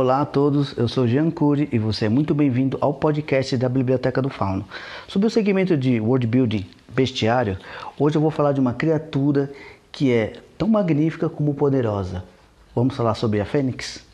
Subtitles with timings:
[0.00, 3.68] Olá a todos, eu sou Jean Cury e você é muito bem-vindo ao podcast da
[3.68, 4.64] Biblioteca do Fauno.
[5.08, 7.58] Sobre o segmento de World Building Bestiário,
[7.98, 9.50] hoje eu vou falar de uma criatura
[9.90, 12.22] que é tão magnífica como poderosa.
[12.76, 14.04] Vamos falar sobre a Fênix?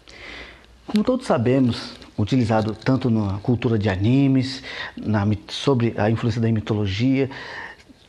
[0.87, 4.63] Como todos sabemos, utilizado tanto na cultura de animes,
[4.97, 7.29] na, sobre a influência da mitologia,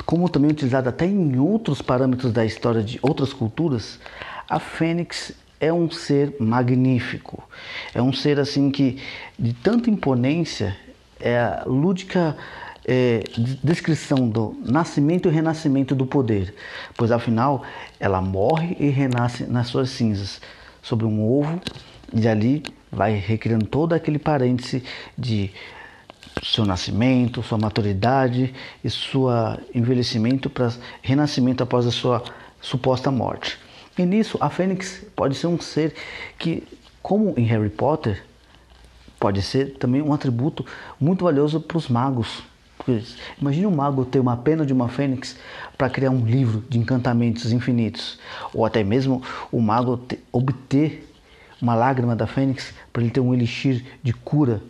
[0.05, 3.99] como também utilizado até em outros parâmetros da história de outras culturas,
[4.47, 7.43] a Fênix é um ser magnífico.
[7.93, 9.01] É um ser assim que
[9.37, 10.75] de tanta imponência
[11.19, 12.35] é a lúdica
[12.87, 13.23] é,
[13.63, 16.53] descrição do nascimento e renascimento do poder,
[16.95, 17.63] pois afinal
[17.99, 20.39] ela morre e renasce nas suas cinzas
[20.83, 21.59] sobre um ovo
[22.13, 24.83] e ali vai recriando todo aquele parêntese
[25.17, 25.51] de
[26.43, 29.27] seu nascimento, sua maturidade e seu
[29.73, 32.23] envelhecimento para renascimento após a sua
[32.61, 33.57] suposta morte.
[33.97, 35.93] E nisso, a Fênix pode ser um ser
[36.37, 36.63] que,
[37.01, 38.23] como em Harry Potter,
[39.19, 40.65] pode ser também um atributo
[40.99, 42.43] muito valioso para os magos.
[43.41, 45.35] Imagine um mago ter uma pena de uma fênix
[45.77, 48.19] para criar um livro de encantamentos infinitos,
[48.53, 49.99] ou até mesmo o mago
[50.31, 51.09] obter
[51.61, 54.61] uma lágrima da fênix para ele ter um elixir de cura,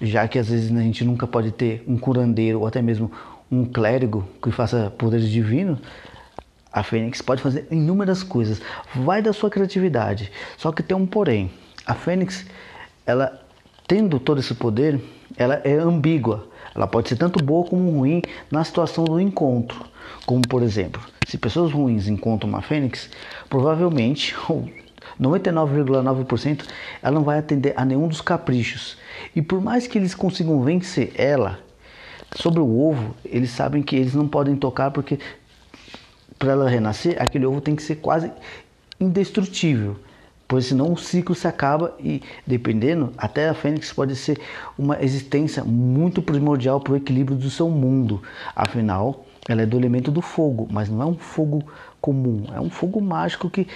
[0.00, 3.12] já que às vezes a gente nunca pode ter um curandeiro ou até mesmo
[3.50, 5.78] um clérigo que faça poderes divinos,
[6.72, 8.60] a Fênix pode fazer inúmeras coisas,
[8.94, 10.32] vai da sua criatividade.
[10.56, 11.50] Só que tem um porém.
[11.84, 12.46] A Fênix,
[13.04, 13.40] ela
[13.86, 15.00] tendo todo esse poder,
[15.36, 16.48] ela é ambígua.
[16.74, 19.84] Ela pode ser tanto boa como ruim na situação do encontro.
[20.24, 23.10] Como por exemplo, se pessoas ruins encontram uma Fênix,
[23.50, 24.34] provavelmente
[25.20, 26.64] 99,9%
[27.02, 28.96] ela não vai atender a nenhum dos caprichos.
[29.36, 31.58] E por mais que eles consigam vencer ela,
[32.36, 35.18] sobre o ovo, eles sabem que eles não podem tocar porque
[36.42, 38.32] para ela renascer, aquele ovo tem que ser quase
[38.98, 39.96] indestrutível,
[40.48, 44.40] pois senão o ciclo se acaba e, dependendo, até a fênix pode ser
[44.76, 48.20] uma existência muito primordial para o equilíbrio do seu mundo.
[48.56, 51.62] Afinal, ela é do elemento do fogo, mas não é um fogo
[52.00, 53.68] comum, é um fogo mágico que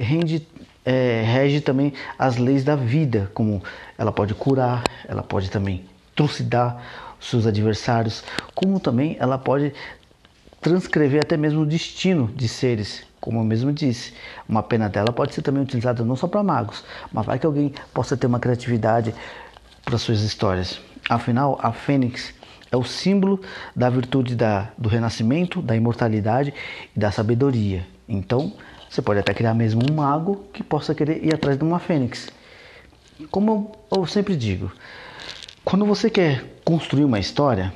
[0.00, 0.48] rende,
[0.82, 3.62] é, rege também as leis da vida, como
[3.98, 5.84] ela pode curar, ela pode também
[6.16, 6.82] trucidar
[7.20, 9.74] seus adversários, como também ela pode
[10.64, 14.14] transcrever até mesmo o destino de seres, como eu mesmo disse.
[14.48, 16.82] Uma pena dela pode ser também utilizada não só para magos,
[17.12, 19.14] mas vai que alguém possa ter uma criatividade
[19.84, 20.80] para suas histórias.
[21.06, 22.32] Afinal, a fênix
[22.72, 23.42] é o símbolo
[23.76, 26.54] da virtude da, do renascimento, da imortalidade
[26.96, 27.86] e da sabedoria.
[28.08, 28.54] Então,
[28.88, 32.30] você pode até criar mesmo um mago que possa querer ir atrás de uma fênix.
[33.30, 34.72] Como eu sempre digo,
[35.62, 37.70] quando você quer construir uma história,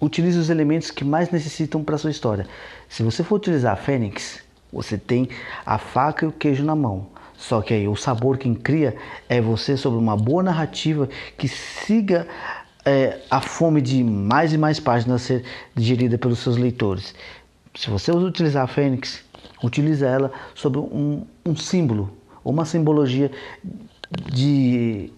[0.00, 2.46] Utilize os elementos que mais necessitam para sua história.
[2.88, 4.40] Se você for utilizar a Fênix,
[4.72, 5.28] você tem
[5.66, 7.06] a faca e o queijo na mão.
[7.36, 8.96] Só que aí o sabor quem cria
[9.28, 12.26] é você sobre uma boa narrativa que siga
[12.84, 15.44] é, a fome de mais e mais páginas ser
[15.74, 17.14] digerida pelos seus leitores.
[17.74, 19.24] Se você utilizar a Fênix,
[19.62, 22.10] utilize ela sobre um, um símbolo,
[22.44, 23.30] uma simbologia
[24.32, 25.12] de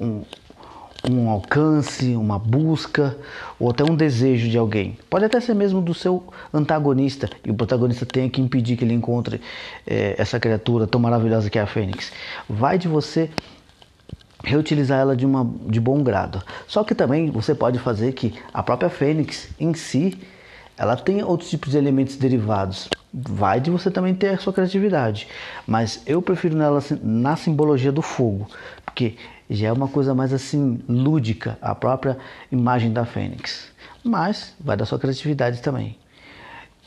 [0.00, 0.22] um,
[1.10, 3.16] um alcance, uma busca
[3.58, 4.96] ou até um desejo de alguém.
[5.10, 8.94] Pode até ser mesmo do seu antagonista e o protagonista tem que impedir que ele
[8.94, 9.40] encontre
[9.86, 12.10] é, essa criatura tão maravilhosa que é a Fênix.
[12.48, 13.30] Vai de você
[14.42, 16.42] reutilizar ela de, uma, de bom grado.
[16.66, 20.18] Só que também você pode fazer que a própria Fênix em si
[20.76, 22.88] ela tem outros tipos de elementos derivados.
[23.12, 25.28] Vai de você também ter a sua criatividade,
[25.66, 28.48] mas eu prefiro nela na simbologia do fogo,
[28.94, 29.16] porque
[29.50, 32.16] já é uma coisa mais assim lúdica a própria
[32.50, 33.66] imagem da Fênix.
[34.04, 35.98] Mas vai da sua criatividade também.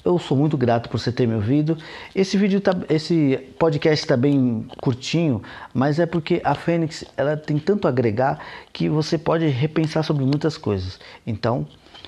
[0.05, 1.77] Eu sou muito grato por você ter me ouvido.
[2.15, 7.59] Esse vídeo tá, esse podcast está bem curtinho, mas é porque a Fênix ela tem
[7.59, 8.39] tanto a agregar
[8.71, 10.97] que você pode repensar sobre muitas coisas.
[11.25, 11.67] Então,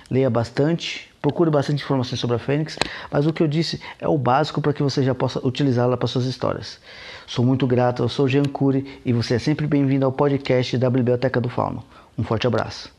[0.09, 2.77] leia bastante, procure bastante informações sobre a Fênix,
[3.11, 6.07] mas o que eu disse é o básico para que você já possa utilizá-la para
[6.07, 6.79] suas histórias.
[7.27, 10.89] Sou muito grato, eu sou Jean Cury e você é sempre bem-vindo ao podcast da
[10.89, 11.83] Biblioteca do Fauno.
[12.17, 12.98] Um forte abraço.